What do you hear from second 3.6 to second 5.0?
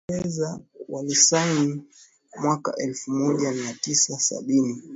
tisa sabini